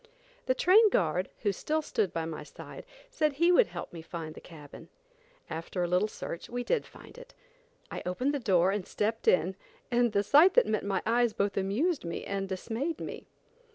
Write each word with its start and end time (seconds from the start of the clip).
The 0.47 0.55
train 0.55 0.89
guard 0.89 1.29
who 1.43 1.51
still 1.51 1.83
stood 1.83 2.11
by 2.11 2.25
my 2.25 2.41
side, 2.41 2.85
said 3.11 3.33
he 3.33 3.51
would 3.51 3.67
help 3.67 3.93
me 3.93 4.01
find 4.01 4.33
the 4.33 4.41
cabin. 4.41 4.89
After 5.47 5.83
a 5.83 5.87
little 5.87 6.07
search, 6.07 6.49
we 6.49 6.63
did 6.63 6.87
find 6.87 7.19
it. 7.19 7.35
I 7.91 8.01
opened 8.03 8.33
the 8.33 8.39
door 8.39 8.71
and 8.71 8.87
stepped 8.87 9.27
in, 9.27 9.55
and 9.91 10.11
the 10.11 10.23
sight 10.23 10.55
that 10.55 10.65
met 10.65 10.83
my 10.83 11.03
eyes 11.05 11.33
both 11.33 11.55
amused 11.55 12.03
me 12.03 12.25
and 12.25 12.49
dismayed 12.49 12.99
me. 12.99 13.27